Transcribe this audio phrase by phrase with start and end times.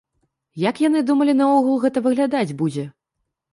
[0.61, 2.89] Як яны думалі наогул гэта выглядаць будзе?